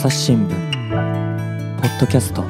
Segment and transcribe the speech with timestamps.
[0.00, 0.50] 朝日新聞
[1.80, 2.44] ポッドキャスト。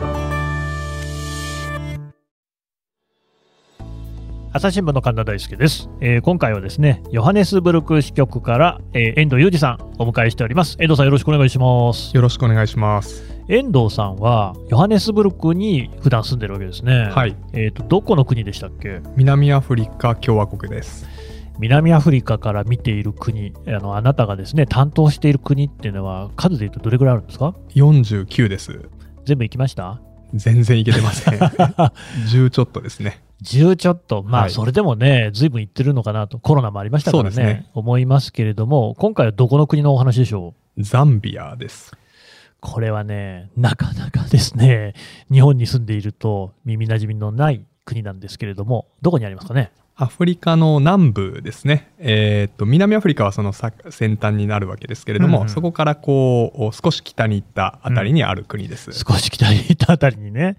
[4.52, 10.76] 朝日新聞の神田大輔です、えー今回はですねヨハネスブルク支局から、えー遠藤裕二さんお迎えしております。
[10.78, 12.14] 遠藤さんよろしくお願いします。
[12.14, 13.24] よろしくお願いします。
[13.48, 17.08] 遠藤さんはヨハネスブルクに普段住んでるわけですね。
[17.10, 19.00] はい、えーとどこの国でしたっけ？
[19.16, 21.08] 南アフリカ共和国です。
[21.58, 28.88] 南アフリカから見ている国あのあなたがですね担当している国っていうのは数で言うとどれぐらいあるんですか？49です。
[29.24, 30.00] 全部行きました？
[30.34, 31.34] 全然いけてません。
[32.30, 33.22] 10ちょっとですね。
[33.42, 40.82] 10ちょっと、まあ、はいそれでもね、ずいぶん行ってるのかなと、コロナもありましたからね、ね思いますけれども、今回はどこの国のお話でしょう？
[40.82, 41.92] ザンビアです。
[42.60, 44.94] これはね、なかなかですね、
[45.30, 49.70] 日本に住んでいると耳なじみのない国なんですけれども、どこにありますかね？
[50.00, 51.90] アフリカの南部ですね。
[51.98, 58.92] えーっと、南アフリカはそのさ先端になるわけですけれども、うんうんそこからこう、少し北に行ったあたりにある国です。
[58.92, 60.56] 少し北に行ったあたりにね、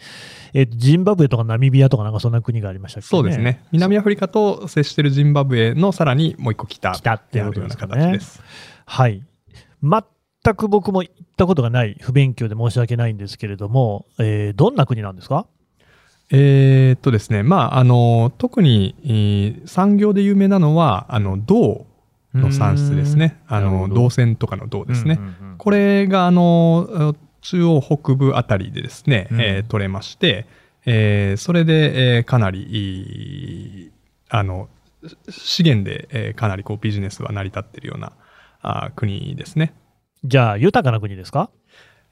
[0.54, 3.64] えージンバブエとかナミビアとかなんかそんな国がありましたっけ、ね、そうですね。
[3.72, 8.44] 南アフリカと接しているジンバブエのさらにもう一個北北ってにあるようないうことですかね形です。
[8.86, 9.24] はい。
[9.82, 15.48] 全く僕も行ったことがない、不勉強で申し訳ないんですけれども、えーどんな国なんですか？
[16.32, 21.86] えーっとですね、まあ、あの、特に、えー産業で有名なのは、あの、銅
[22.36, 23.42] の産出ですね。
[23.48, 25.16] あの、銅線とかの銅ですね。
[25.20, 30.46] うんうんうんこれが、あの、中央北部あたりでですね、うんえー取れまして、
[30.86, 33.92] えーそれで、えーかなり
[34.30, 34.70] あの、
[35.30, 38.14] 資源で、えーかなりこうビジネスは成り立っているような
[38.62, 39.74] あ国ですね。
[40.24, 41.50] じゃあ、豊かな国ですか？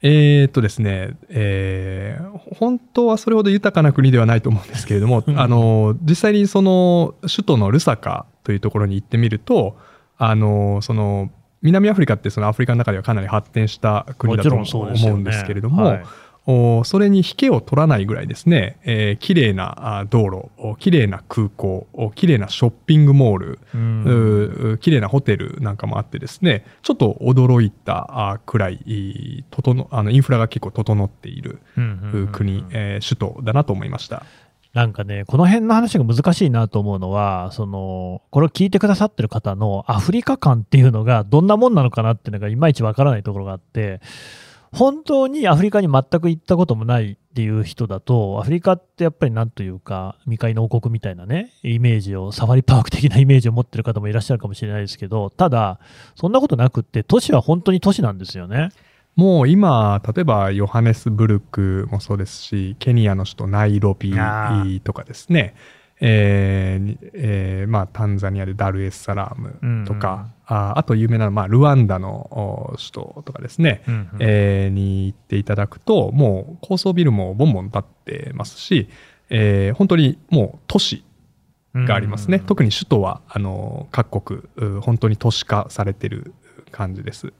[0.00, 5.38] えーっとですね、えー本当はそれほど豊かな国ではないと思うんですけれども、うん。
[5.38, 9.76] あの、実際にその首都のルサカというところに行ってみると、
[10.16, 14.64] あの、その、南アフリカってそのアフリカの中ではかなり発展した国だと思
[15.14, 16.02] うんですけれども、はい。
[16.02, 16.04] お
[16.84, 23.58] それに引けを取らないぐらいですね、えー綺麗なあ道路、お綺麗な空港、お綺麗なショッピングモール、
[24.72, 31.60] う綺麗なホテルなんかもあってですね、ちょっと驚いたあくらい、い整あのインフラが結構整っている
[32.32, 34.24] 国、えー首都だなと思いました。
[34.74, 44.00] なんかね、この辺の話が難しいなと思うのは、その、これを聞いてくださってる方のアフリカ感っていうのがどんなもんなのかなっていうのがいまいちわからないところがあって、
[44.72, 55.78] 本当にアフリカに全く行ったこともないっていう人だと、アフリカってやっぱりなんというか、未開の王国みたいなね、イメージを、サファリパーク的なイメージを持ってる方もいらっしゃるかもしれないですけど、ただ、
[56.14, 58.70] そんなことなくって、都市は本当に都市なんですよね。
[59.16, 65.54] もう今、例えばヨハネスブルクもそうですし、ケニアの首都ナイロビあとかですね、
[66.00, 69.40] えーにえーまあ、タンザニアでダルエスサラー
[69.80, 78.88] ムとか、ああと有名なのは、まあ、ルワンダのお首都とかですね、うんうんえーに行っていただくと、もう高層ビルもボンボン建ってますし、
[79.30, 81.04] えー本当にもう都市
[81.74, 82.38] がありますね。
[82.38, 86.32] うん特に首都は、あの、各国、う本当に都市化されてる
[86.70, 87.32] 感じです。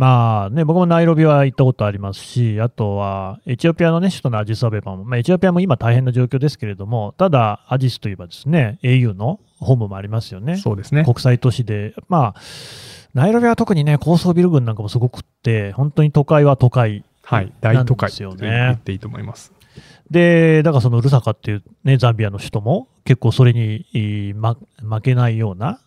[0.00, 10.56] まあね、僕もナイロビは行ったことありますし、あとはエチオピアの、ね、首都のアジスアベバも、まあ、エチオピアも今大変な状況ですけれども、ただ、アジスといえばですね、au のホームもありますよね。
[10.56, 11.04] そうですね。
[11.04, 12.40] 国際都市で、まあ、
[13.12, 17.04] ナイロビは特にね、高層ビル群なんかもすごくって、本当に都会は都会。
[17.22, 17.52] はい。
[17.60, 19.52] 大都会なんですよねと言っていいと思います。
[20.10, 25.78] で、だからそのルサカっていうね、ザンビアの首都も結構それに、えーま、負けないような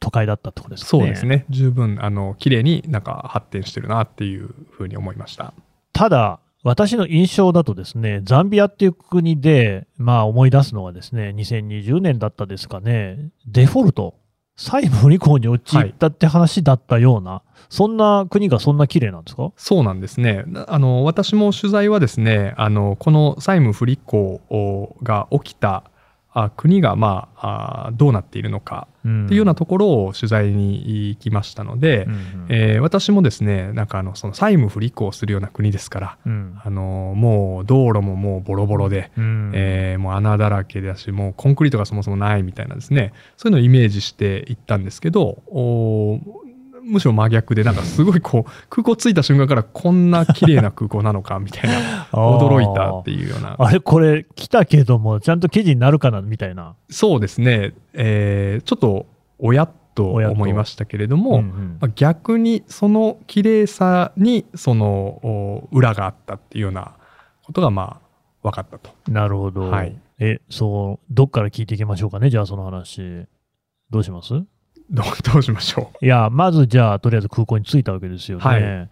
[0.00, 1.02] 都会だったってことですかね。
[1.02, 1.44] そうですね。
[1.50, 5.52] 十分、あの、綺麗になんか発展してるなっていうふうに思いました。
[5.92, 14.14] ただ、私の印象だとですね、ザンビアっていう国で、まあ思い出すのはですね、2020年だったですかね、デフォルト、
[14.56, 17.40] 債務不履行に陥ったって話だったような、
[17.70, 19.52] そんな国がそんな綺麗なんですか？
[19.56, 20.44] そうなんですね。
[20.68, 25.84] あの、私も取材はですね、あの、この債務不履行が起きた
[26.32, 36.60] あ国が、まああ、どうなっているのかっていうようなところを取材に行きましたので、うんうんえー私もですね、なんかあの、その債務不履行するような国ですから、うん。
[36.62, 39.52] あの、もう道路ももうボロボロで、うん。
[39.54, 46.49] えーもう穴だらけだし、もうコンクリートがそもそもないみたいなですね、そういうのをイメージしていったんですけど、おー
[46.82, 53.56] むしろ真逆で、なんかすごいこう、空港着いた瞬間からこんな綺麗な空港なのかみたいな、 驚いたっていうような。
[53.58, 56.74] あれ、これ来たけども、ちゃんと記事になるかなみたいな。
[56.88, 59.06] そうですね、えーちょっと、
[59.38, 66.92] おやっと思いましたけれども、うんうんまあ逆にその綺麗さにそのお裏があったっていうような
[67.44, 68.00] ことがま
[68.42, 68.90] あ分かったと。
[69.10, 69.70] なるほど。
[69.70, 73.26] はいえ、そう、どっから聞いていきましょうかね、じゃあその話。
[73.90, 74.34] どうします？
[75.32, 78.44] どうしましょいや、まずじゃあ、とりあえず空港に着いたわけですよね。
[78.44, 78.88] はい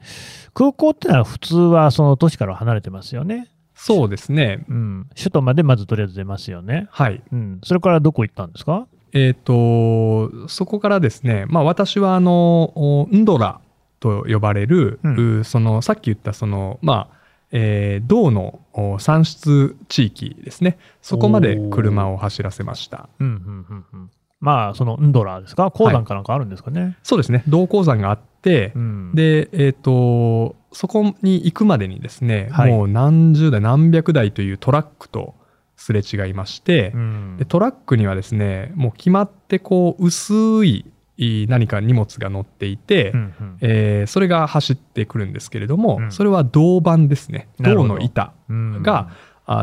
[0.55, 3.49] 空港ってのは普通はその都市から離れてますよね。
[3.49, 3.81] う。
[3.81, 4.65] そうですね。
[4.69, 5.07] うん。
[5.17, 6.89] 首都までまずとりあえず出ますよね。
[6.91, 7.23] はい。
[7.33, 7.61] うん。
[7.63, 8.87] それからどこ行ったんですか？
[9.13, 13.61] えっ、と、そこからですね、まあ私はあの、おンドラ
[14.01, 17.19] と呼ばれる、うんうその、さっき言ったその、まあ、
[17.53, 20.77] えー銅のお産出地域ですね。
[21.01, 23.09] そこまで車を走らせました。
[23.19, 24.11] うん、うん、うん、うん。
[24.41, 25.71] まあ、そのンドラーですか？
[25.71, 26.97] 鉱山かなんかあるんですかね？
[27.03, 27.43] そうですね。
[27.49, 29.13] 銅鉱山があって、うん。
[29.15, 35.35] で、えっ、と、そこに行くまでにですね、はいもう何十台、何百台というトラックと
[35.77, 40.85] すれ違いまして、うんでトラックにはですね、もう決まってこう、薄い
[41.17, 47.49] い何か荷物が乗っていて、うんうんえーそれが走ってくるんですけれども、うんそれは銅板ですね。
[47.59, 49.11] 銅の板うんが、あ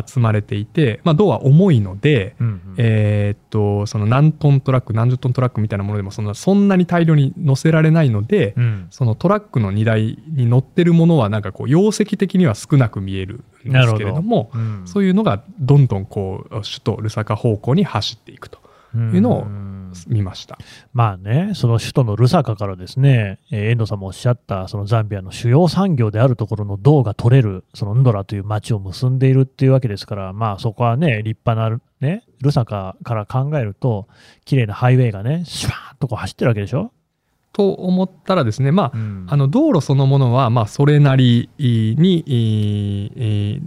[0.05, 2.75] 積まれていて、まあ、銅は重いので、うんうん。
[2.77, 8.87] えーっと、その何トントラック、何十トントラックみたいなものでもそんな、そんなに大量に乗せられないので、うん。
[8.89, 14.81] そのトラックの荷台に乗ってるものはなんかこう容積的には少なく見えるんですけれどもうん。
[14.85, 18.64] そういうのがどんどんこう首都ルサカ方向に走っていくと
[18.95, 20.57] いうのをん見ました。
[20.93, 34.07] まあね、その首都のルサカからですね、えー遠藤さんもおっしゃった、そのザンビアの主要産業であるところの銅が取れる、そのンドラという町を結んでいるっていうわけですから、まあそこはね、立派な、ね、ルサカから考えると、
[34.43, 36.91] 綺麗なハイウェイがね、シュワーッとこう走ってるわけでしょ？
[37.53, 43.61] と思ったらですねまあうんあの道路そのものはまあそれなりにえー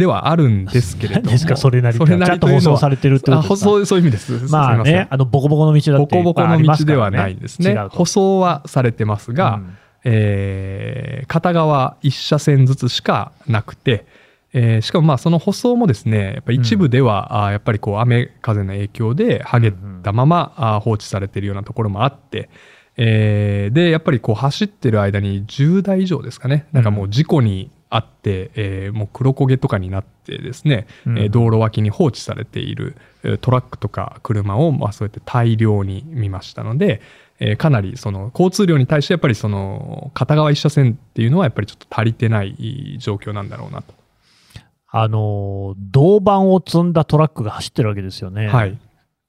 [0.00, 3.70] ではあるんですけれども何 ですか、それなりそれなちゃんと放送されてるってこあとですか？
[3.70, 4.48] そうそういう意味です。
[4.48, 7.76] すまあね、あの、ボコボコの道だっていボコボコの道ではないんですね。
[7.90, 9.76] 舗装はされてますが、うん。
[10.04, 14.04] えー片側1車線ずつしかなくて、
[14.52, 19.72] えーしかもまあその舗装もですねやっぱり一部では、あーやっぱりこう雨風の影響で剥げ
[20.02, 22.48] たまま、あー放置されているようなところもあって、
[22.96, 26.66] えーでやっぱりこう走ってる間に10台以上ですかね。
[26.72, 37.02] なんかもう事故にあって、えーもう黒焦げとかになってですね、うんえー道路脇に放置されているえートラックとか車を、まあ、そうやって大量に見ましたので、
[37.40, 44.00] えーかなりその交通量に対してやっぱりその片側一車線っていうのはやっぱりちょっと足りてない状況なんだろうなと。
[44.92, 48.48] あの、銅板を積んだトラックが走ってるわけですよね。
[48.48, 48.76] はい、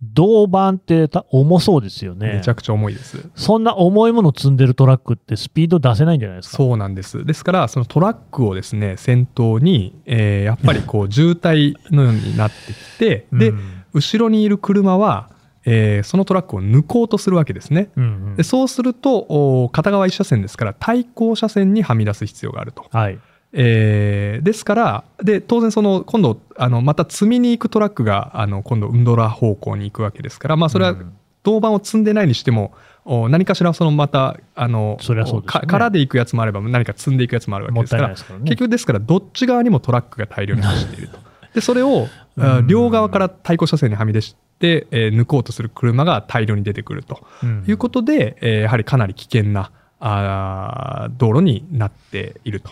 [0.03, 2.33] 銅板ってた重そうですよね。
[2.36, 3.30] めちゃくちゃ重いです。
[3.36, 6.57] そんな重いもの積んでるトラックってスピード出せないんじゃないですか。
[6.57, 7.24] そうなんです。
[7.24, 13.59] ですから、そのトラックをですね、先頭に、えーやっぱりこう渋滞のようになってきて、 でう、ん
[13.94, 15.30] 後ろにいる車は、
[15.65, 17.89] えーそのトラックを抜こうとするわけですね。
[17.95, 22.86] うんうんでそうすると、お片側一車線ですから、対向車線にはみ出す必要があると。
[22.92, 23.19] はい。
[23.53, 31.13] えーですから、で当然その、今度、あのまた積みに行くトラックが、あの今度、ウンドラ方向に行くわけですから、まあ、それはうん。
[31.44, 32.71] 銅板を積んでないにしても、
[33.03, 38.15] お何かしらそのまたあのそりゃそうで空で行くやつもあれば何か積んでいくやつもあるわけですからね。
[38.44, 41.18] 結局ですからどっち側にもトラックが大量に走っていると。
[41.56, 42.07] でそれを
[42.38, 42.68] あうん。
[42.68, 47.21] 両側から対向車線にはみ出して、えー抜こうとする車が大量に出てくると。
[47.42, 47.63] うん。
[47.68, 52.69] いうことで、えーやはりかなり危険なあー道路になっていると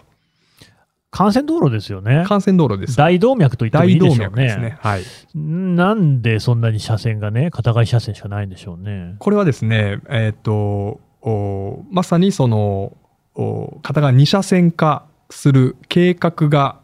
[1.18, 2.26] 幹線道路ですよね。
[2.30, 4.24] 幹線道路です大動脈と言ってもいいでしょうね。
[4.24, 5.04] 脈ですねはい
[5.36, 9.16] なんでそんなに車線がね、片側一車線しかないんでしょうね。
[9.20, 12.96] これはですね、えっ、と、おまさにその、
[13.36, 16.80] お片側2車線化する計画が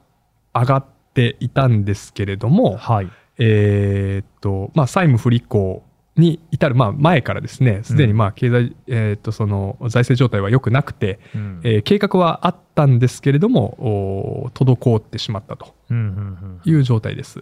[0.53, 3.09] 上がっていたんですけれども、はい。
[3.37, 5.83] えっ、と、まあ、債務不履行
[6.17, 17.41] に至る、まあ、前からですね、すでにまあ、経済、えっ、と、その、財政状態は良くなくて、うんえー計画はあったんですけれども、お滞ってしまったとうんうんうんいう状態です。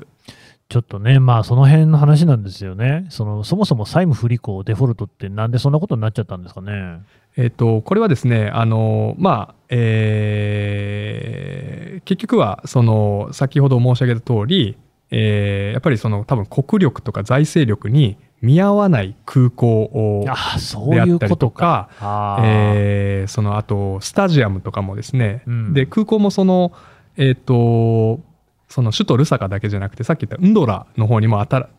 [0.69, 3.05] ちょっとね、まあその辺の話なんですよね。
[3.09, 7.01] そのそもそも債務不履行、デフォルトってなんでそんなことになっちゃったんですかね。
[7.35, 14.77] えっと、これはですね、あの、まあ、えー結局は、その、先ほど申し上げた通り、
[15.11, 21.89] えーやっぱりその、多分国力とか財政力に見合わない空港を、ああ、そうであいうこったりととか。
[21.99, 22.43] か、あー。
[22.45, 25.73] えーその、あと、スタジアムとかもですね、うん。
[25.73, 26.73] で、空港もその、
[27.15, 28.19] えっ、と、
[28.67, 31.69] その首都ルサカだけじゃなくて、さっき言ったウンドラの方にもあたら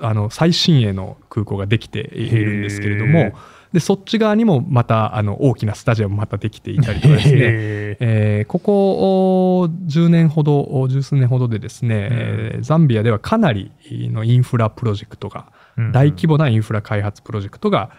[0.00, 3.32] あの最新鋭の空港ができているんですけれども、
[3.72, 17.90] でそっち側にもまたあの大きなスタジアムまたできていたりとかですね、えーここお10年ほど、お十数年ほどでですね、えーザンビアではかなりのインフラプロジェクトが、うん大規模なインフラ開発プロジェクトが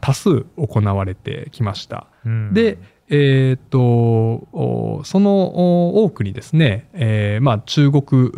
[0.00, 2.06] 多数行われてきました。
[2.24, 2.54] うん。
[2.54, 2.78] で、
[3.08, 8.30] えーっと、おそのお多くにですね、えーまあ、中国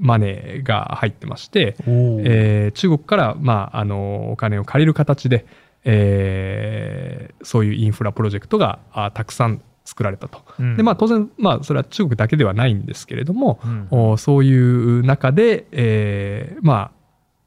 [0.00, 5.44] マネーが入ってまして、えー中国から、まあ、あのお金を借りる形で、
[5.84, 10.40] えーそういうインフラプロジェクトがあたくさん作られたと。
[10.58, 10.76] うん。
[10.78, 13.88] でまあ、当然、まあ、それは中国だけではないんですけれども、うん。
[13.90, 16.90] おそういう中で、えーまあ、や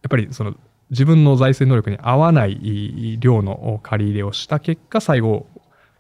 [0.08, 0.56] っぱりその
[0.90, 5.48] 自分の財政能力に合わない量の借り入れをした結果、最後、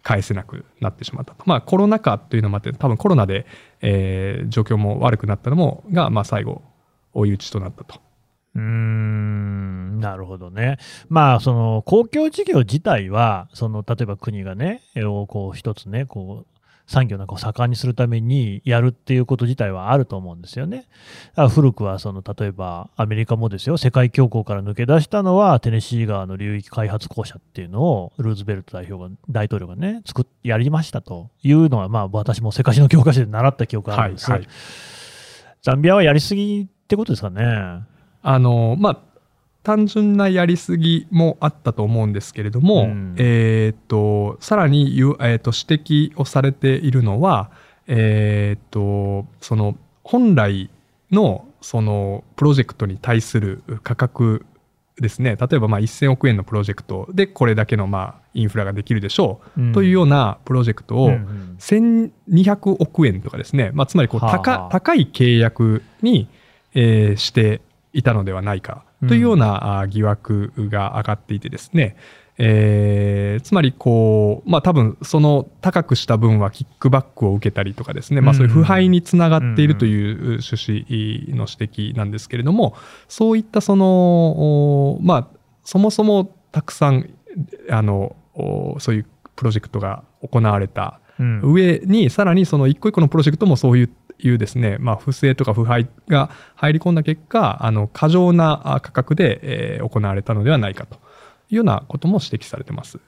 [0.04, 1.44] 返せなくなってしまったと。
[1.46, 3.46] まあ、コロナ禍というのもあって、多分コロナで、
[3.82, 6.62] えー状況も悪くなったのも、が、まあ、最後、
[7.14, 8.00] 追い打ちとなったと。
[8.56, 10.78] うーんなるほどね。
[11.10, 16.57] まあ、その公共事業自体は、その例えば国がね、をこう一つね、こう
[16.88, 20.88] 産業なんかを盛んにするためにやるっていうこと自体はあると思うんですよね。
[21.54, 34.32] 古くはその例えばアメリカもですよ、世界恐慌から抜け出したのはテネシー川の流域開発公社っていうのをルーズベルト代表が大統領がね、作っやりましたというのは、まあ私も世界史の教科書で習った記憶があるんです。
[34.32, 34.48] はいはい
[35.68, 37.44] ザンビアはやりすぎってことですかね。
[38.22, 39.00] あのまあ
[39.68, 43.16] 単純なやりすぎもあったと思うんですけれども、うん。
[43.18, 47.52] えーっとさらにゆ、えーっと指摘をされているのは、
[47.86, 50.70] えーっとその本来
[51.12, 54.46] のそのプロジェクトに対する価格
[55.02, 55.36] ですね。
[55.36, 61.58] 例えばまあ1000億円のプロジェクトでこれだけのまあインフラができるでしょう、というようなプロジェクトを、うんうん。
[61.60, 64.40] 1200億円とかですね、まあ、つまりこうはあ。
[64.40, 66.30] 高,、はあ高い契約に、
[66.74, 67.60] えーして
[67.92, 71.96] いたのではないかというような、あ疑惑が上がっていてですね、
[72.38, 82.76] えーつまりこう、まあ、多分その高くした分はキックバックを受けたりとかですね、まあ、そういう腐敗につながっているという趣旨の指摘なんですけれども
[83.08, 85.28] そういったその、おまあ、
[85.64, 87.10] そもそもたくさん
[87.70, 91.42] あのおそういうプロジェクトが行われたうん。
[91.44, 103.00] 上にさらにその一個一個のプロジェクトもそういういうですね、まあ、不正とか腐敗が入り込んだ結果あの過剰なあ価格で、えー行われたのではないかというようなことも指摘されてます。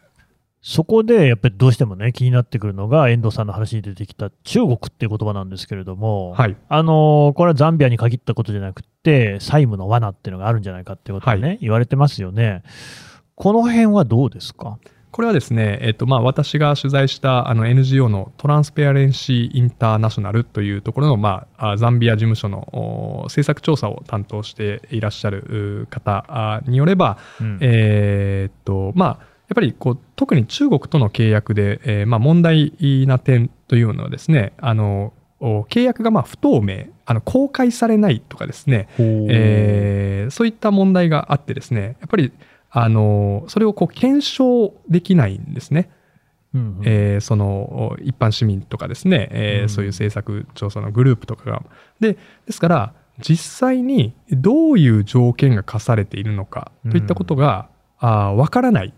[0.61, 12.63] そこでやっぱりどうしてもね、気になってくるのが、遠藤さんの話に出てきた中国っていう言葉なんですけれども、はいあのこれはザンビアに限ったことじゃなくて、債務の罠っていうのがあるんじゃないかっていうことがね、は言われてますよね。
[13.35, 14.77] この辺はどうですか？
[15.11, 27.57] これはですね、えっとまあ、私が取材したあの NGO のトランスペアレンシー・インターナショナルというところの、まあ、あザンビア事務所のお政策調査を担当していらっしゃるう方あによれば、うん。
[27.61, 32.73] えーっとまあ、やっぱりこう特に中国との契約で、えーまあ、問題
[33.07, 42.31] な点というのはですねあのお契約がまあ不透明あの公開されないとかですね、えーそういった問題があってですねやっぱり
[42.71, 45.89] あのそれをこう検証できないんですね。
[46.53, 51.63] うんうんえーその一般市民とかですね、えーうんそういう政策調査のグループとかが。
[51.99, 57.67] でですから実際にどういう条件が課されているのかといったことが、
[57.99, 58.93] あーわからない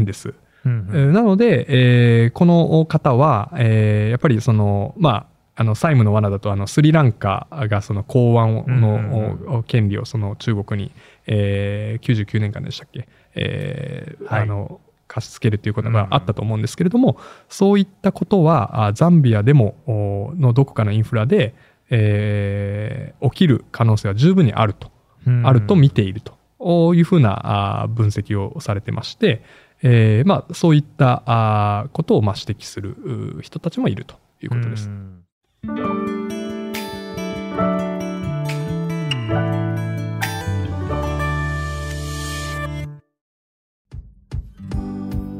[0.00, 0.34] んです。
[0.64, 10.92] うんえーなので、えーこの方は、えーやっぱりその、まあ、あの債務の罠だとあのスリランカがその港湾の、権利をその中国に、
[11.26, 14.42] えー99年間でしたっけ、えーはい。
[14.42, 17.18] あの貸し付けるということがあったと思うんですけれども、
[17.48, 21.54] そういったことはあザンビアでもおのどこかのインフラで、
[21.90, 24.90] えー起きる可能性は十分にあると。
[25.26, 25.46] うん。
[25.46, 29.42] あると見ているというふうな分析をされてまして、
[29.82, 32.96] えーまあ、そういったことをまあ指摘する
[33.38, 34.88] う人たちもいるということです。
[34.88, 35.23] うん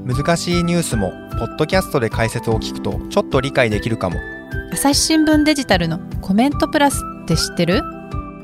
[0.07, 4.16] 難しいニュースもポッドキャストで解説を聞くとちょっと理解できるかも。
[4.73, 7.83] 朝日新聞デジタルのコメントプラスって知ってる？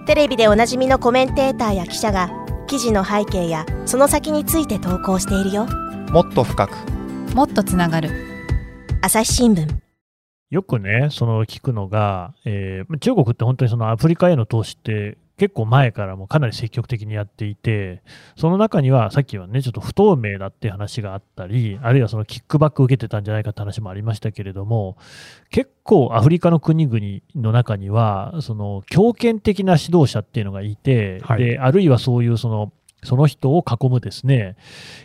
[0.07, 2.31] テレビでおなじみのコメンテーターや記者が
[2.67, 5.67] 記事の背景やその先について投稿しているよ。
[6.11, 6.77] もっと深く。
[7.35, 8.11] もっとつながる。
[9.03, 9.67] 朝日新聞
[10.51, 18.03] よくね、その聞くのが、えー中国って本当にそのアフリカへの投資って結構前からもかなり積極的にやっていて、
[18.37, 24.99] その中にはさっきはね、ちょっと不透明だって話があったり、あるいはそのキックバックを受けてたんじゃないかって話もありましたけれども、
[25.49, 27.01] 結構アフリカの国々
[27.43, 31.43] の中には、その強権的な指導者っていうのがいて、はい。
[31.43, 32.71] であるいはそういうその
[33.03, 34.57] その人を囲むですね、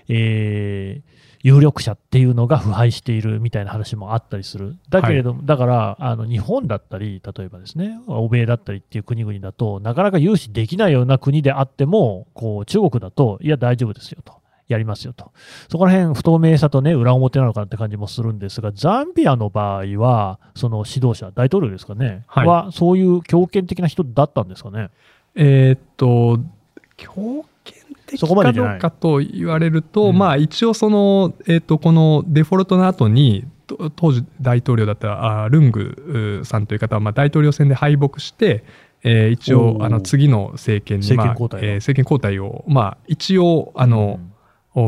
[0.08, 4.78] えー有力者っていうのが腐敗しているみたいな話もあったりする。
[4.90, 14.34] だけれども、だから、あの日本だったり、例えばですね、欧米だったりっていう国々だとなかなか融資できないような国であっても、こう中国だと、いや、大丈夫ですよと。
[14.68, 15.34] やりますよと。
[15.70, 24.90] そこら辺不透明さとね、裏表なのかなって感じもするんですが、ザンビアの場合は、その指導者、大統領ですかね、はいは、そういう強権的な人だったんですかね？
[25.36, 26.40] えーっと、
[26.98, 27.44] 強権
[28.06, 30.18] 的かどうかと言われると、うん。
[30.18, 38.64] まあ一応その、えーっと、このデフォルトの後に、と当時大統領だったあルングうさんという方は、まあ、大統領選で敗北して、
[39.04, 41.66] えー一応あの次の政権に、政権まあ交代を。
[41.66, 44.20] えー政権交代を、まあ、一応あの、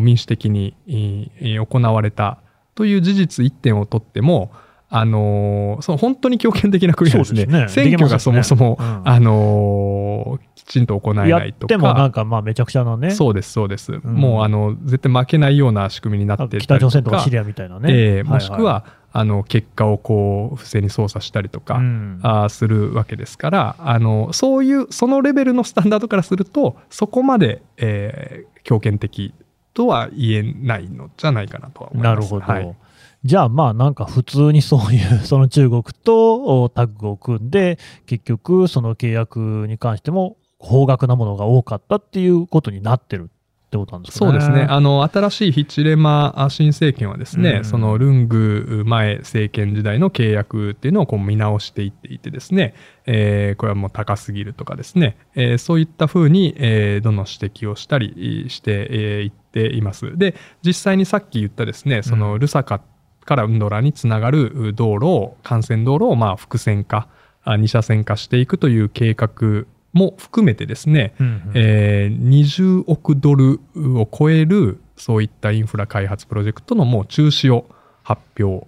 [0.01, 2.39] 民主的にえーえー行われた
[2.75, 4.51] という事実一点をとっても、
[4.89, 7.45] あのーその本当に強権的な国はですね。
[7.45, 7.67] ね。
[7.67, 8.85] 選挙がそもそも、ね。
[8.85, 9.01] うん。
[9.05, 12.21] あのーきちんと行えやないとってもなんか。
[12.21, 13.91] かまあめちゃくちゃなね、そうです、そうです。
[14.03, 17.91] もう、あの、絶対負けないような仕組みになってたり北朝鮮とかかシリアみたいなね。
[17.91, 29.33] ええいいもしくは、あの、結果をこう、不正に操作したりとか、うんあーするわけですからあのそういうそのレベルのスタンダードからするとそこまで、えー強権的
[29.73, 32.15] とは言えないのじゃないかなとは思います。
[32.15, 32.45] なるほど。
[32.45, 32.75] はい
[33.23, 43.29] じゃあまあなんか普通にそういう その中国とおタッグを組んで結局その契約に関しても高額なものが多かったっていうことになってる
[43.67, 44.31] ってことなんですかね。
[44.31, 52.73] そうですねあの新しいヒチレマ新政権はですね、うんそのルング前政権時代の契約っていうのをこう見直していっていてですね、
[53.05, 60.17] えーこれはもう高すぎるとかですね、えーそういったふうに、えーどんどん指摘をしたりしてえーいっています。
[60.17, 60.35] で
[60.65, 62.81] 実際にさっき言ったですねそのルサカ
[63.25, 67.09] からウンドラにつながる道路を幹線道路をまあ複線化
[67.43, 77.65] あ二車線化していくという計画も含めてですね、うんうんえー20億ドルを超えるそういったインフラ開発プロジェクトのもう中止を
[78.03, 78.67] 発表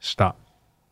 [0.00, 0.34] した。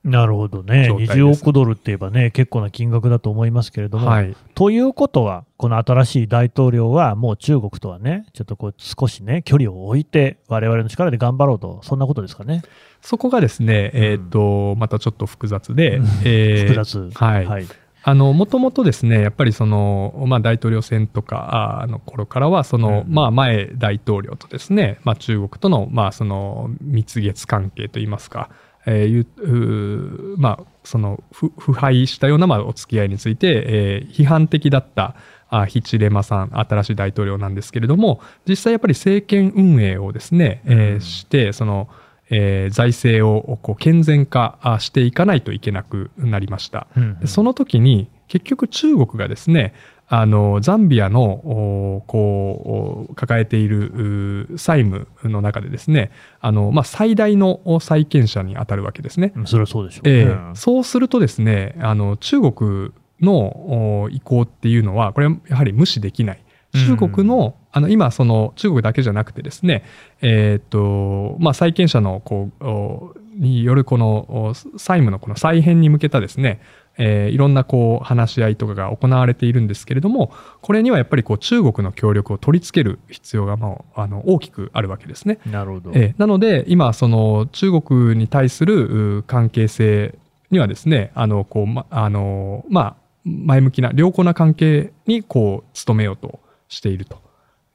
[0.06, 0.87] なるほどね。
[0.87, 12.62] 状態です20億ドルって言えばね、結構な金額だと思いますけれども、はい、ということは、この新しい大統領は、もう中国とはね、ちょっとこう少しね、距離を置いて、我々の力で頑張ろうと、そんなことですかね。
[13.00, 17.11] そこがですね、えーとまたちょっと複雑で、えー複雑。
[17.12, 17.66] はいはい。
[18.09, 28.49] あの、もともとですね、やっぱりその、まあ大統領選とかあの頃からは、その、うんまあ前大統領とですね、まあ中国との、まあその蜜月関係といいますか、
[28.87, 35.16] えーいうまあそのふ腐敗したようなまあお付き合いについて、えー批判的だった
[35.49, 41.01] あヒチレマさん、新しい大統領なんですけれども、実際やっぱり政権運営をですね、えーうん。
[41.01, 41.88] して、その、
[42.31, 46.87] えー財政をこう健全化あしていかないといけなくなりました。
[46.97, 49.73] うんでその時に結局中国がですね
[50.09, 59.33] あのザンビアのおこうお抱えているう債務の中でですねあの、まあ、最大のお債権者に当たるわけですね。
[59.37, 60.15] うんそれはそうでしょうね。
[60.15, 66.43] ええそうするとですねあの中国のお意向っていうのはこれはやはり無視できない。
[66.73, 69.85] 中国の,、あの今その中国だけじゃなくてですね、
[70.23, 76.62] えーっとまあ、債権者のこうおによるこのお債務のこの再編に向けたですね、
[76.97, 85.39] えーいろんなこう話し合いとかが行われているんですけれどもこれにはやっぱりこう中国の協力を取り付ける必要がもうあの大きくあるわけですね。
[85.45, 85.91] なるほど。
[85.95, 90.15] ええなので今その中国に対するう関係性
[90.51, 97.26] にはですねあのこうまあのまあ前向きな良好な関係にこう努めようとしていると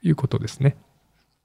[0.01, 0.75] いうことですね。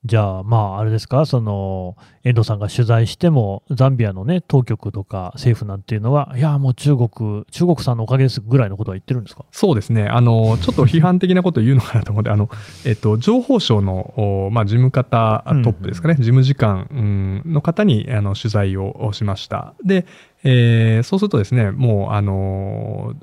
[0.04, 9.44] じゃあ、まあ、あれですか、その、遠藤さんが取材しても、ザンビアのね、当局とか政府なんていうのは、いや、もう中国、中国さんのおかげですぐらいのことは言ってるんですか？
[9.50, 10.06] そうですね。
[10.06, 12.48] あの、ちょっと批判的なことを言うのかなと思って、あの、
[12.84, 19.74] えっと、情報省の、おまあ、事務方トップですかね、事務次官うんの方に、あの、取材をしました。
[19.84, 20.06] で、
[20.44, 23.14] えーそうするとですね、もう、あの、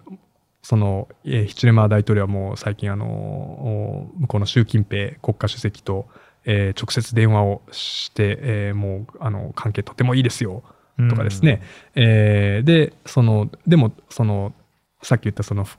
[0.64, 6.08] その、えーヒチレマ大統領はもう最近、あの、お向こうの習近平国家主席と、
[6.46, 10.64] えー直接電話をして、えーもう、あの、関係とてもいいですよ、
[11.10, 11.62] とかですね、
[11.96, 14.54] えーでそのでもその
[15.02, 15.78] さっき言ったそのふ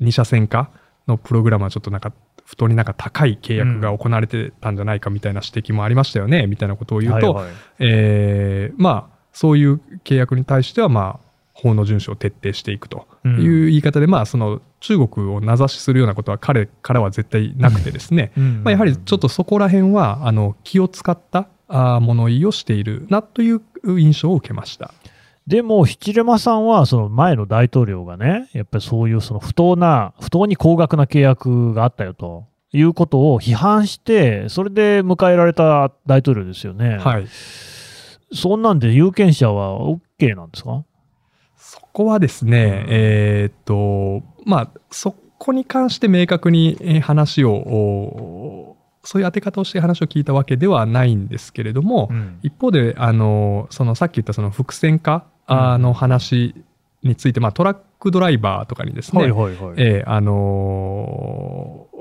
[0.00, 0.70] 二車線化
[1.06, 2.12] のプログラムはちょっとなんか
[2.44, 7.54] 不当になんか高い契約が行われてたんじゃないかみたいな指摘もありましたよね、みたいなことを言うと、はいはい。
[7.78, 11.25] えーまあそういう契約に対してはまあ
[11.58, 18.62] 法の遵守を徹底していくという言い方で、まあその中国を名指しするようなことは彼からは絶対なくてですね、うん。
[18.62, 24.92] まあ、やはりちょっとそこら辺はあの気を使った物言いをしているなという印象を受けました。
[25.46, 36.98] でも、ヒチレマさんは、その前の大統領がね、やっぱりそういうその不当な、不当に高額な契約があったよということを批判して、それで迎えられた大統領ですよね。
[36.98, 37.26] はい。
[38.32, 40.70] そんなんで有権者は OK なんですか？
[40.70, 40.84] そ
[41.96, 52.38] こはですね、えーっと、まあ、そこに関して明確にえー話をおそういう当て方をして話を聞いたわけではないんですけれども、うん。
[52.42, 56.54] 一方であのそのさっき言ったその伏線化あの話
[57.02, 59.74] について、まあ、トラックドライバーとかにですね、はいはいはい。
[59.78, 61.96] ええあのー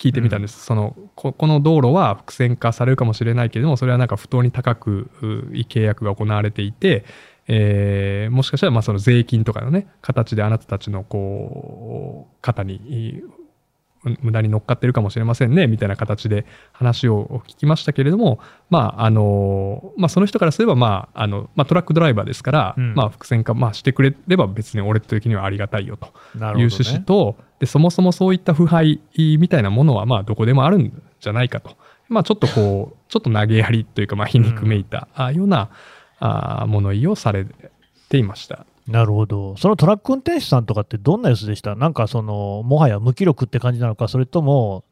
[0.00, 7.04] 聞いてみたんです、そのここの道路は伏線化されるかもしれないけれどもそれはなんか不当に高くう契約が行われていて、
[7.52, 13.22] えーもしかしたらまあその税金とかのね形であなたたちのこう肩に
[14.04, 22.94] う無駄に乗っかってるかもしれませんねみたいな形で話を聞きましたけれども、まああのまあ、その人からすれば、まああのまあ、トラックドライバーですから、うん。
[22.94, 31.76] まあ、伏線化、まあ、してくれれば別に俺的にはありがたいよとないう趣旨と、でそもそもそういった腐敗みたいなものはまあどこでもあるんじゃないかと、
[32.08, 35.68] まあ、ちょっとこうちょっと投げやりというかまあ皮肉めいた、ような
[36.20, 37.44] あ物言いをされ
[38.08, 38.66] ていました。
[38.86, 39.56] なるほど。
[39.56, 41.76] そのトラック運転手さんとかってどんな様子でした？
[41.76, 44.84] なんかその、もはや無気力って感じなのか、それとも、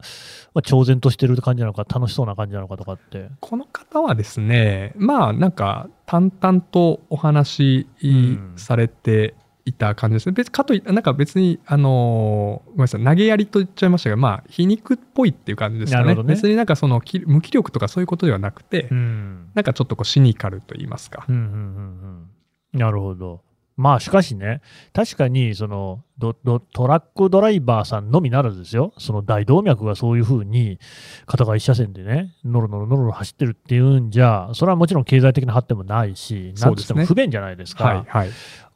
[0.55, 3.29] まあ、挑然としてる感じなのか、楽しそうな感じなのかとかって。
[3.41, 9.35] この方はですねまあなんか淡々とお話うんされて
[9.68, 19.50] いた感じですね、別かといなんか別にあのーごめんなさい投げやりと言っちゃいましたがまあ皮肉っぽいっていう感じですかねね別になんかそのき無気力とかそういうことではなくて、うん。
[19.54, 22.28] なんかちょっとこうシニカルと言いますか、うんうんうん
[22.74, 22.78] うん。
[22.78, 23.42] なるほど。
[23.79, 24.61] まあしかしね、
[24.93, 30.81] 確かにそのドドトラックドライバーさんのみならずですよ、その大動脈がそういうふうに
[31.27, 37.85] 片側一車線でね、ノロノロノロノロ走ってるっていうんじゃ、それはもちろん経済的な発展もないし、なんつっても不便じゃないですか。
[37.85, 38.31] はいはい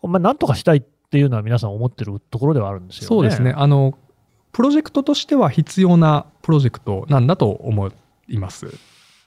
[0.04, 3.06] まあ、なんとかしたいっていうのは皆さん思ってるところではあるんですよね。
[3.08, 3.52] そうですね。
[3.56, 3.98] あの
[4.52, 7.90] プロジェクトとしては必要なプロジェクトなんだと思
[8.28, 8.66] います。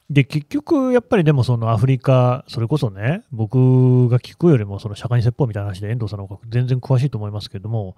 [0.10, 7.96] で、結局、やっぱりでもそのアフリカ、それこそね、僕が聞くよりもその社会説法みたいな話で遠藤さんの方が全然詳しいと思いますけども、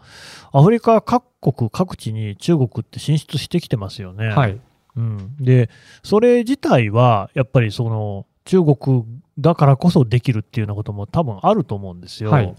[0.53, 4.29] アフリカ各国各地に中国って進出してきてますよね。
[4.29, 4.59] はい。
[4.95, 5.69] うん、で、
[6.01, 9.05] それ自体はやっぱりその中国
[9.37, 12.31] だからこそできるっていうようなことも多分あると思うんですよ。
[12.31, 12.55] はい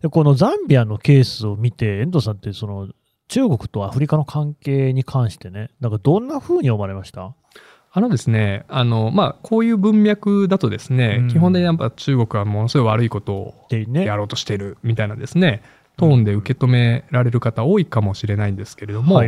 [0.00, 2.88] でこのザンビアのケースを見て、遠藤さんってその
[3.28, 7.34] 中国とアフリカの関係に関してね、なんかどんな風に思われました？
[7.94, 13.54] あのですね、あのまあこういう文脈だとですね、うん基本的にやっぱ中国はものすごい悪いことを。
[13.70, 15.62] やろうとしてるみたいなですね、
[15.96, 19.22] トーンで受け止められる方多いかもしれないんですけれども。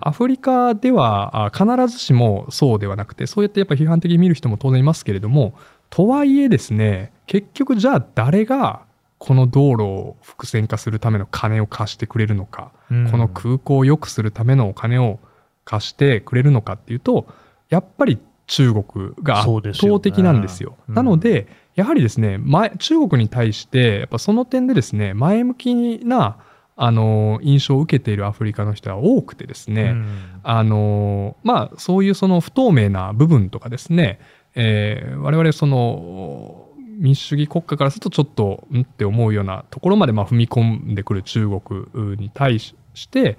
[0.00, 5.54] アフリカではあ必ずしもそうではなくてそうやってやっぱ批判的に見る人も当然いますけれども
[5.90, 8.82] とはいえですね結局じゃあ誰が
[9.18, 15.18] この道路を伏線化するための金を貸してくれるのか、うんこの空港を良くするためのお金を
[15.64, 17.26] 貸してくれるのかっていうと
[17.68, 20.76] やっぱり中国が圧倒的なんですよ。
[20.88, 20.94] うん。
[20.94, 26.38] なのでやはりですね前中国に対してやっぱその点でですね前向きな
[26.74, 30.40] あの印象を受けているアフリカの人は多くてですね、うん。
[30.42, 34.20] あのまあそういうその不透明な部分とかですね、
[34.54, 36.64] えー我々その
[36.98, 42.74] 民主主義国家からするとちょっとんって思うようなところまでまあ踏み込んでくる中国に対し
[43.08, 43.38] て、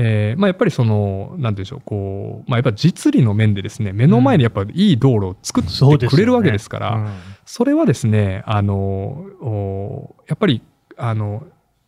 [0.00, 7.08] えーまあ、やっぱりそのなんて言うんでしょうこう、まあ、やっぱ実利の面でですね目の前にやっぱいい道路を作ってくれるわけですから、うん
[7.48, 8.76] それはですね、あの、
[9.40, 10.60] おやっぱり、
[10.98, 11.46] あの、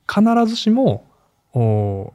[0.08, 1.04] 必ずしも、
[1.52, 2.14] お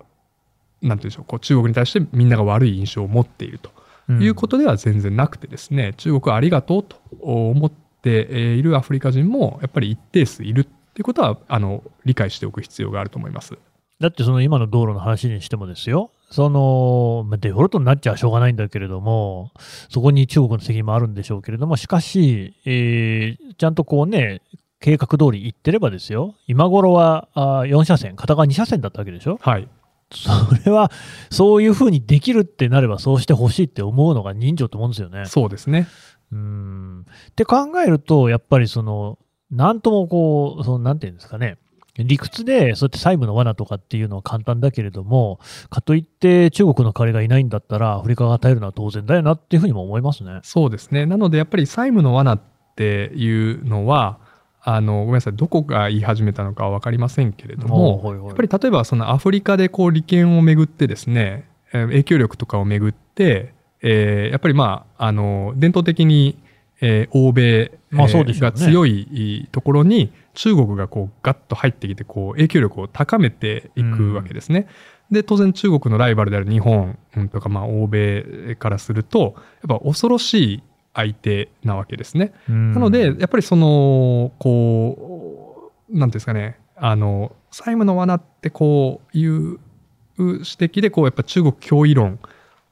[0.82, 3.70] なんていうんでしょう、こう中国に対してみんなが悪い印象を持っていると
[4.14, 13.60] いうことでは全然なくてですね、中国はありがとうと思っているアフリカ人もやっぱり一定数いるっていうことは、あの、理解しておく必要があると思います。
[14.00, 19.52] だってその今の道路の話にしてもですよ、そのまあデフォルトになっちゃしょうがないんだけれども、
[19.90, 24.42] そこに中国の責任もあるんでしょうけれども、しかし、えーちゃんとこうね、
[24.82, 29.68] 計画通り行ってればですよ、今頃はあ4車線、片側2車線だったわけでしょ、はい。
[30.12, 30.30] そ
[30.66, 30.92] れは
[31.32, 35.26] そういうふうにできるってなれば、そうしてほしいって思うのが人情と思うんですよね。
[35.26, 35.88] そうですね。
[36.32, 39.18] うーんって考えると、やっぱりその、
[39.52, 41.58] なんともこう、そのなんていうんですかね、
[41.98, 50.40] 理屈でそうやって債務の罠とかっていうのは簡単だけれども、かといって中国の彼がいないんだったら、アフリカが与えるのは当然だよなっていうふうにも思いますね。
[50.44, 51.06] そうですね。
[51.06, 52.42] なのでやっぱり債務の罠っ
[52.76, 54.20] ていうのは、
[54.68, 66.38] あのごめんなさい、どこが言い始めたのかは分かりませんけれども、はいはいやっぱり例えばそのアフリカでこう利権をめぐってですね、えー影響力とかをめぐって、えーやっぱりまあ、あの、伝統的に、
[66.86, 74.68] えー欧米、まあえーそうでしょうねが強いところに中国がこうガッと入ってきてこう影響力を高めていくわけですね。
[75.12, 79.36] で当然中国のライバルである日本うんとかまあ欧米からすると
[79.68, 80.64] やっぱ恐ろしい
[80.96, 82.34] 相手なわけですね。
[82.48, 89.60] ななので、やっぱりその、こう、なんていうんですかね、あの、債務の罠ってこういう
[90.18, 92.18] 指摘で、こう、やっぱ中国脅威論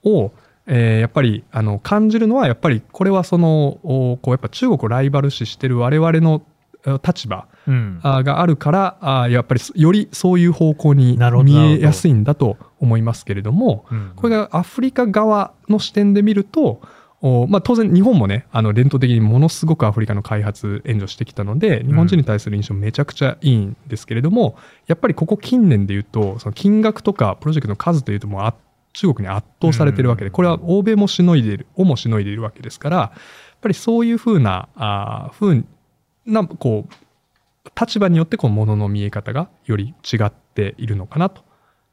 [0.05, 0.31] を、
[0.67, 6.41] えーやっぱりあの感じるのはやっぱりこれはそのおこうやっぱ中国をライバル視してる我々の
[6.85, 14.11] え立場があるからあーやっぱりよりそういう方向に見えやすいんだと思いますけれどもうん。
[14.15, 16.81] これがアフリカ側の視点で見ると
[17.25, 28.53] おまあ、当然日本もねあの伝統的にものすごくアフリカの開発援助してきたので日本人に対する印象めちゃくちゃいいんですけれども、やっぱりここ近年で言うとその金額とかプロジェクトの数というともうあ
[28.93, 30.31] 中国に圧倒されてるわけで、うん。
[30.31, 33.19] これは欧米もしのいでいるをもしのいでいるわけですからやっ
[33.61, 35.65] ぱりそういうふうなあーふう
[36.25, 36.93] なこう
[37.79, 41.43] 立場によってこうものの見え方がより違っているのかなと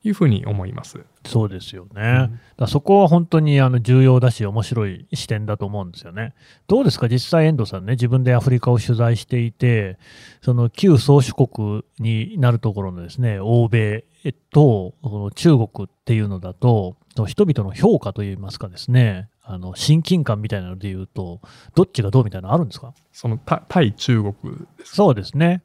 [0.03, 1.05] いうふうに思います。
[1.27, 1.93] そうですよね。
[1.95, 6.35] だからそこは本当にあの重要だし、面白い視点だと思うんですよね。
[6.69, 9.99] どうですか、実際、遠藤さんね、自分でアフリカを取材していて、
[10.41, 14.05] その旧宗主国になるところのですね、欧米
[14.51, 14.95] と
[15.35, 21.41] 中国っていうのだと、人々の評価といいますかですね、あの親近感みたいなので言うと、
[21.75, 22.95] どっちがどうみたいなのあるんですか？
[23.13, 24.35] そのた対中国
[24.79, 25.63] ですそうですね。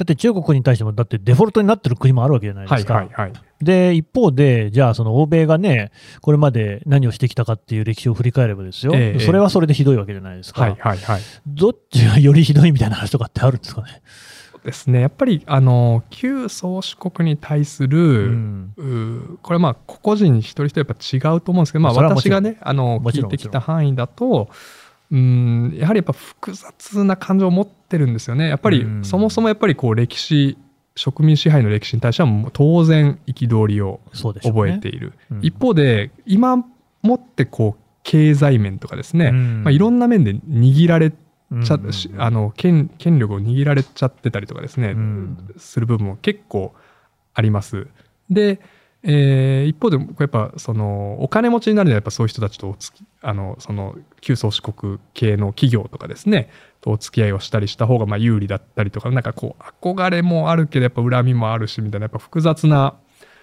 [0.00, 2.94] だって中国に対しても、だってデフォルトになってる国もあるわけじゃないではいすか。
[2.94, 3.32] はいはい。
[3.60, 10.62] で、一方で、じゃあ、その欧米がね、これまで何をしてきたかっていう歴史を振り返ればですよ、ええそれはそれでひどいわけじゃないですか。
[10.62, 11.20] はいはいはい。
[11.46, 14.00] どっちがよりひどいみたいな話とかってあるんですかね。
[14.64, 15.02] ですね。
[15.02, 24.48] やっぱり、あの、旧宗主国に対すうる、ん、うーこれはまあ個々人一人一人やっぱ違うと思うんですけど、まあ私がね、あの、聞いてきた範囲だと、
[25.12, 28.48] うん、やはりやっぱ複雑な感情を持ってるんですよね。
[28.48, 30.56] やっぱりうんそもそもやっぱりこう歴史、
[30.94, 34.00] 植民支配の歴史に対してはもう当然憤りを。
[34.14, 35.14] 覚えている。
[35.30, 36.64] うん一方で、今
[37.02, 41.12] もってこう経済面とかですね、うんまあ、いろんな面で握られ
[41.50, 46.72] うんちゃ、しあの権権力を握られちゃってたりとかですね、うんする部分も結構
[47.34, 47.88] あります。
[48.30, 48.60] で、
[49.02, 62.94] えー一方でやっぱそのお金持ちになるにはやっぱそういう人たちとおつきあのその旧宗主国系の企業とかですねとお付き合いをしたりした方がまあ有利だったりとかなんかこう憧れもあるけどやっぱ恨みもあるしみたいなやっぱ複雑な、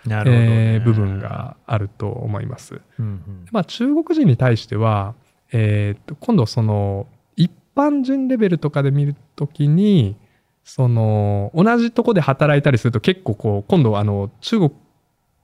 [0.06, 2.82] なるほどね、えー部分があると思います。
[3.00, 5.16] うんうんまあ、中国人に対しては、
[5.52, 10.16] えーと今度その一般人レベルとかで見るときに
[10.64, 14.60] その同じとこで働いたりすると結構こう今度あの中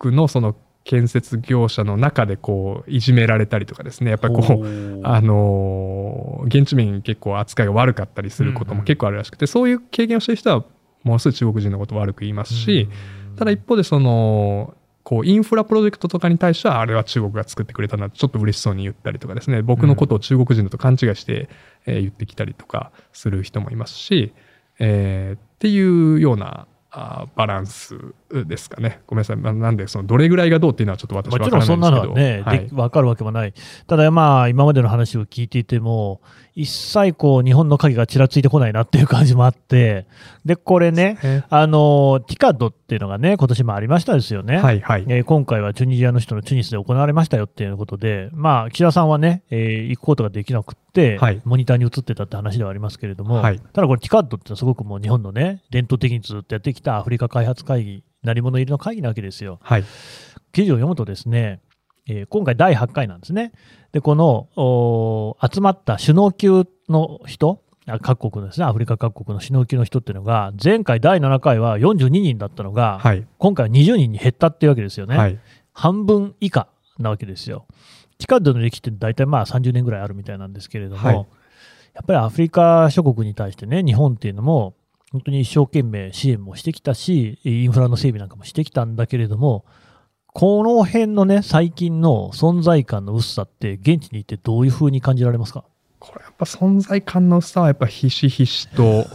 [0.02, 4.12] 国のその建設業者の中でこういじめられたりとかですね。
[4.12, 10.65] やっぱりこうあのー現地民結構扱いが悪かったりすることも結構あるらしくて、そういう経験をしてる人は
[11.04, 12.89] ものすごい中国人のことを悪く言いますし、
[13.38, 19.62] ただ一方でそのこうインフラプロジェクトとかに対してはあれは中国が作ってくれたなってちょっと嬉しそうに言ったりとかですね。
[19.62, 21.50] 僕のことを中国人だと勘違いして、
[21.86, 24.34] えー言ってきたりとかする人もいますし、
[24.80, 27.98] えーっていうようなあーバランス
[28.46, 29.02] ですかね。
[29.08, 32.22] ごめんなさい、まあなんでそのどれぐらいがどうっていうのはちょっと私もは分ちろんからないんですけど。
[32.22, 32.69] そんなのはね、はい。
[32.69, 33.54] で分かるわけもない。
[33.88, 36.22] ただまあ、今までの話を聞いていても、
[36.56, 40.06] 一切こう、日本の影がちらついてこないなっていう感じもあって、
[40.46, 41.46] で、これね、ね。
[41.50, 44.58] あの、ティカッドっていうのがね、今年もありましたですよね。
[44.58, 45.06] はいはい。
[45.08, 51.41] えー今回はチュニジアの人のチュニスで行われましたよっていうことで、まあ、岸田さんはね、えー行くことができなくって、はい。
[51.43, 53.60] モニターに映ってたって話ではありますけれども、はい。
[53.60, 59.60] ただこれ、ティカッドってすごくもう日本のね、伝統的にずっとやってきたアフリカ開発会議、成り物入りの会議なわけですよ。
[59.62, 59.84] はい
[60.52, 61.62] 記事を読むとですね、
[62.08, 63.52] えー今回第8回なんですね。
[63.92, 75.18] で、この集まった首脳級の人、あ各国のですね、アフリカ各国の首脳級の人っていうのが、前回第7回は42人だったのが、はい今回は20人に減ったっていうわけですよね。
[75.18, 75.40] はい
[75.74, 76.68] 半分以下
[77.00, 77.66] なわけですよ。
[78.20, 81.26] ティカッドの歴史って大体まあ30年ぐらいあるみたいなんですけれども、はい
[81.94, 84.74] やっぱりアフリカ諸国に対してね、日本っていうのも、
[85.13, 89.63] 本当に一生懸命支援もしてきたし、インフラの整備なんかもしてきたんだけれども、
[90.34, 95.63] この辺のね、最近の存在感の薄さって、現地にいてどういうふうに感じられますか？
[95.99, 99.06] これやっぱ存在感の薄さはやっぱひしひしと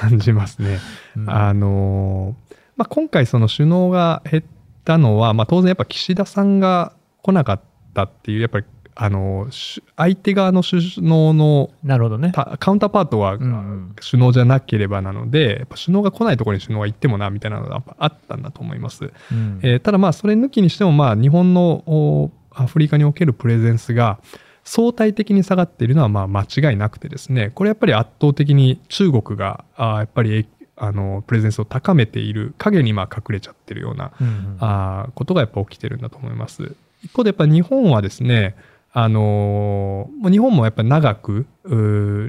[0.00, 0.78] 感じますね。
[1.26, 4.44] あのーまあ、今回その首脳が減っ
[4.84, 6.92] たのは、まあ、当然やっぱ岸田さんが
[7.22, 7.60] 来なかっ
[7.94, 9.48] たっていうやっぱりあの
[9.96, 12.32] 相手側の首脳のなるほどね。
[12.32, 19.10] たカウンターパートはうんうん首脳じゃなければなので、やっぱ首脳が来ないところに首脳が行ってもなみたいなのがあったんだと思います。
[19.32, 24.18] うんえーただまあそれ抜きにしてもまあ日本のおアフリカにおけるプレゼンスが
[24.64, 36.74] 相対的に下がっているのはまあ間違いなくてですねこれやっぱり圧倒的に中国があーやっぱりえあのプレゼンスを高めている影にまあ隠れちゃってるようなうんうんあーことがやっぱ起きてるんだと思います。
[37.02, 38.54] 一方でやっぱ日本はですね
[38.94, 41.46] あの日本もやっぱり長く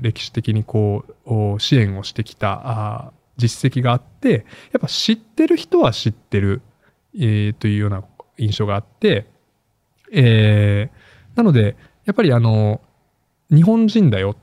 [0.01, 6.61] 歴史的にこうお支援をしてきた実績があってやっぱ知ってる人は知ってる、
[7.15, 8.03] えーというような
[8.37, 9.27] 印象があって、
[10.11, 12.79] えーなので、やっぱりあの、
[13.49, 14.35] 日本人だよっ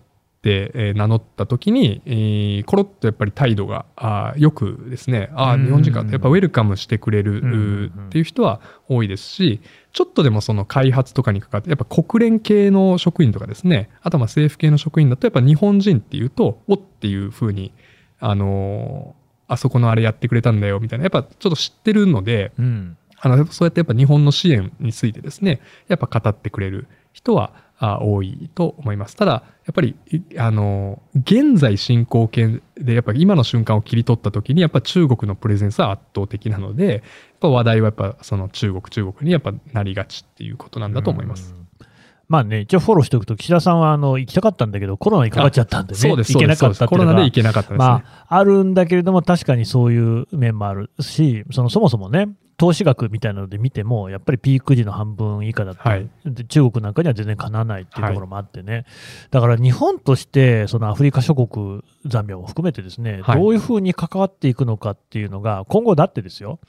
[0.42, 5.64] てえー名乗った時に、えーコロッとやっぱり態度があーよくですね、ああ、うん。
[5.66, 9.60] 日本人かって、やっぱウェルカムしてくれるっていう人は多いですし、
[9.92, 17.72] ちょっとでもその開発とかにかかって、やっぱ国連系の職員とかですね、あとはまあ政府系の職員だと、やっぱ日本人っていうと、おっていうふうに、
[18.20, 22.96] あのーあそこのあれやってくれたんだよみたいな、やっぱちょっと知ってるので、うん。
[23.18, 29.16] あの、そうやってやっぱ日本の支援についてですね、やっぱ語ってくれる人はあ多いと思います。
[29.16, 29.40] ただ、や
[29.70, 37.02] っぱり、いあの、現在進行形で、やっぱり今の瞬間を切り取った時に、やっぱ中国のプレゼンスは圧倒的なので、やっ
[37.40, 41.54] ぱ話題はやっぱその中国、中国にやっぱなりがちっていうことなんだと思います。
[41.56, 41.86] うん。
[42.28, 46.56] まあね、一応フォローしておくと、岸田さんはあの行きたかったんだけど、コロナにかかっちゃったんでね、そうです、行けな。
[46.56, 47.78] かったコロナで行けなかったですね。
[47.78, 52.28] まあ、あるんだけれども、確かにそういう面もあるし、そのそもそもね、
[52.60, 58.84] 投資額みたいなので見ても、やっぱりピーク時の半分以下だった、はいで中国なんかには全然かなわないっていうところもあってね、
[59.30, 66.60] だから日本として、そのアフリカ諸国、ザンビアも含めてですね、はいどういうふうに関わっていくのかっていうのが、今後だってですよ、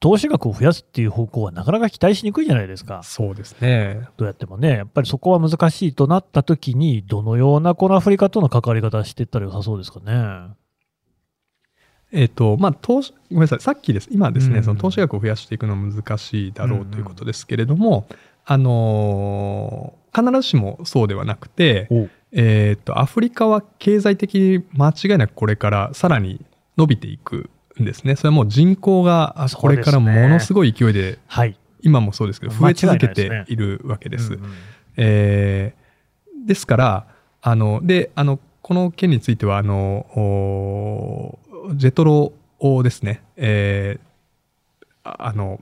[0.00, 3.00] 投資額を増やすっていう方向はなかなか期待しにくいじゃないですか。
[3.02, 4.06] そうですね。
[4.18, 10.52] どうやってもね、やっぱりそこは難しいとなったときに、どのようなこのアフリカとの関わり方していったら良さそうですかね。
[12.12, 18.06] えっ、と、まあ、投資、ごめんなさい、さっきです、今ですね、うんその投資額を増やしていくのは難しいだろうということですけれども、
[18.44, 26.44] あのー必ずしもそうではなくて、おえっ、と、アフリカは経済的に間違いなくこれからさらに
[26.76, 27.48] 伸びていく
[27.80, 28.14] んですね。
[28.16, 31.56] それはもう人口があこれからものすごい勢いで、はい。
[31.80, 34.34] 今もそうですけど、増え続けているわけです。
[34.34, 34.52] うんうん
[34.98, 35.82] えー
[36.46, 37.06] ですから、
[37.40, 41.38] あの、で、あの、この件については、あの、お
[41.74, 44.12] ジェトロをですね、えー
[45.04, 45.60] ああの、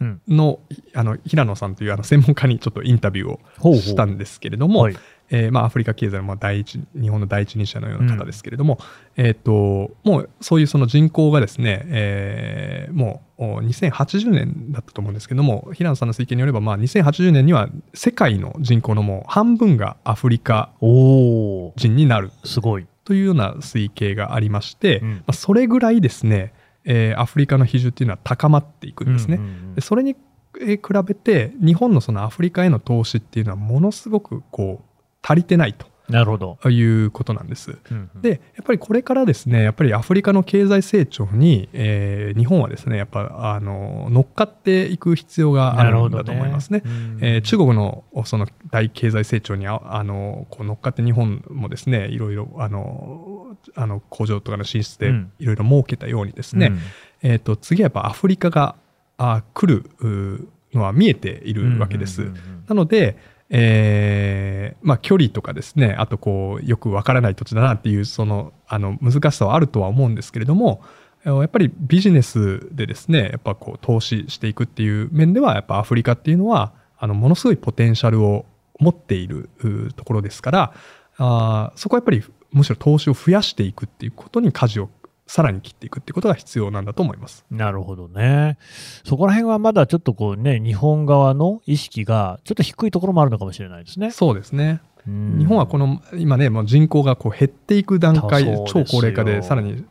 [0.00, 0.20] うん。
[0.28, 0.60] の、
[0.94, 4.96] あの、平野さんというあの専門家にちょっとインタビューをしたんですけれども、はい。
[5.30, 8.78] えーまあ、アフリカ経済のまあ第一、日本の第一人者のような方ですけれども、
[9.16, 22.30] えっ、と、もうそういうその人口がですね、えーもうお2080年だったと思うんですけども、平野さんの推計によれば、まあ、2080年には世界の人口のもう半分がアフリカ人になる。
[22.44, 22.86] すごい。
[23.08, 25.14] というような推計がありまして、うん。
[25.14, 26.52] まあ、それぐらいですね、
[26.84, 29.36] えーアフリカの比重っていうのは高まっていくんですね。
[29.36, 30.14] うんうんうんでそれに
[30.60, 35.72] えー比べて日本のそのアフリカへの投資っていうのはものすごくこう足りてない
[36.08, 36.58] なるほど。
[36.62, 37.78] ということなんです。
[37.90, 46.82] うんうんでやっぱりこれからですねやっぱりアフリカの経済成長に、えー日本はですねやっぱあの乗っかっていく必要があるんだと思いますね。
[46.84, 56.78] うんえー中国のその大経済成長にああのこう乗っかって日本もですねいろいろあのあの工場とかの進出でうんいろいろ設けたようにですね、うん
[57.22, 58.76] えー、と次はやっぱアフリカが
[59.16, 62.30] あ来るのは見えているわけです。
[62.68, 63.16] なので、
[63.50, 70.82] えーまあ、距離とかですねあとこうよくわからない土地だなっていうそのあの難しさはあるとは思うんですけれども
[71.24, 78.44] やっぱりビジネスでですねやっぱこう投資していくっていう面ではやっぱアフリカっていうのはあのものすごいポテンシャルを
[78.78, 79.48] 持っている
[79.96, 80.72] ところですから
[81.16, 84.88] あそこはやっぱりむしろ投資を増やしていくっていうことに舵を
[85.28, 87.44] さらに切っていくってことが必要なんだと思います。
[87.50, 88.56] なるほどね。
[89.04, 94.10] そこら辺はまだちょっとこうね、日本側の意識がちょっと低いところもあるのかもしれないですね。
[94.10, 94.80] そうですね。
[95.06, 99.84] うん日本はこの今ねもう人口がこう減っていく段階超高齢化でさらに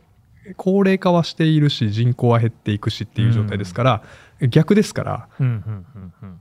[0.56, 4.02] 高齢化はしているし人口は減っていくしっていう状態ですから、
[4.48, 6.40] 逆ですから、うんうんうんうん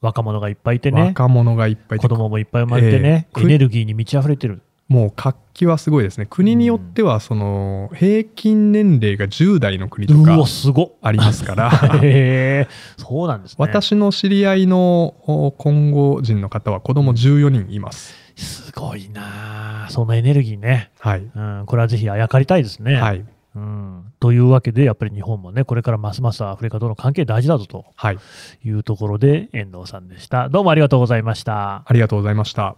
[0.00, 4.60] 若者がいっぱいいてね、若者がいっぱいいて子供もいっぱい生まれてね、えーエネルギーに満ち溢れてる。
[4.88, 10.92] もう活気はすごいですね国によってはその平均年齢が10代の国とかすごっ。
[11.02, 11.70] ありますから
[12.02, 13.56] へえ、そうなんですね。
[13.58, 18.14] 私の知り合いのお今後人の方は子供14人います。
[18.36, 20.90] すごいなあそのエネルギーね。
[20.98, 22.96] はい、うん、これはぜひあやかりたいですね。
[22.96, 23.24] はい
[23.56, 24.12] うん。
[24.18, 28.18] というわけで、やっぱり日本もね、これからますますアフリカとの関係大事だぞとはい、
[28.64, 30.48] いうところで、遠藤さんでした。
[30.48, 31.84] どうもありがとうございました。
[31.86, 32.76] ありがとうございました。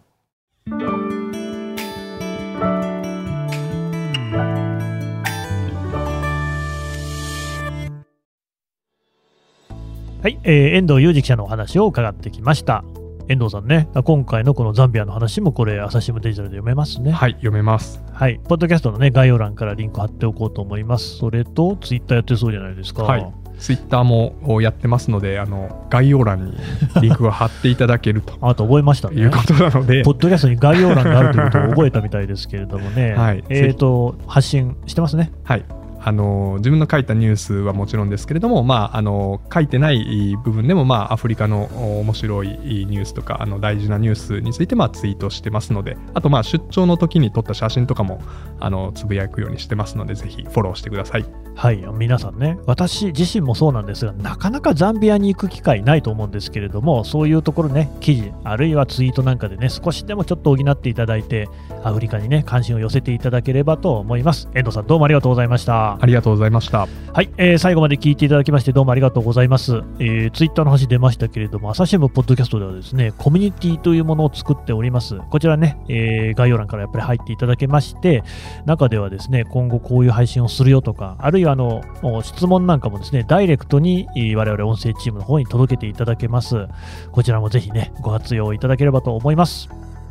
[10.22, 12.84] はい、えー遠藤裕二記者のお話を伺ってきました。
[13.28, 17.10] 遠藤さんね、今回のこのザンビアの話もこれ、朝日新聞デジタルで読めますね。
[17.10, 18.02] はい、読めます。
[18.12, 21.16] はい、ポッドキャストのね、概要欄からリンク貼っておこうと思います。
[21.16, 23.02] それと、ツイッターやってそうじゃないですか。
[23.02, 26.56] はいツイッターもやってますので、あの概要欄に
[27.00, 29.16] リンクを貼っていただけると あなた覚えましたね。
[29.20, 35.32] いうことなのでポ、ッドキャストに概要欄があるということを覚えたみたいですけれどもね、 はいえっ、と、発信してますね。
[35.44, 35.64] はい、
[36.06, 41.64] あの自分の書いたニュースはもちろんですけれども、まあ、あの書いてない部分でも、まあ、アフリカの
[41.98, 42.48] 面白い
[42.86, 48.22] ニュースとかあの大事なニュースについて、まあ、ツイートしてますのであとまあ出張の時に撮った写真とかも
[48.60, 51.24] あのつぶやくようにしてますのでぜひフォローしてください。
[51.56, 61.48] はい、皆さんね、私自身もそうなんですが、なかなかザンビアに行く機会ないと思うんですけれども、そういうところね、記事、あるいはツイートなんかでね、少しでもちょっと補っていただいて、
[61.82, 64.50] アフリカにね、関心を寄せていただければと思います。
[64.54, 65.95] 遠藤さん、どうもありがとうございました。
[66.00, 66.86] ありがとうございました。
[67.12, 69.82] はい、えー最後まで聞いていただきまして、どうもありがとうございます。
[69.98, 75.16] えー、ツイッターの話出ましたけれども、朝日新聞ポッドキャストではですね、コミュニティというものを作っております。
[75.30, 78.22] こちらね、えー概要欄からやっぱり入っていただけまして、
[78.66, 81.82] 中ではですね、今後こういう配信をするよとか、あるいはあの、
[82.22, 86.66] 質問なんかもですね、ダイレクトにえー我々音声チームの方に届けていただけます。
[87.12, 89.68] こちらもぜひね、ご活用いただければと思います。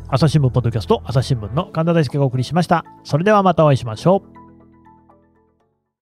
[0.08, 2.84] 朝日新聞ポッドキャスト、朝日新聞の神田大輔がお送りしました。
[3.04, 4.35] それではまたお会いしましょう。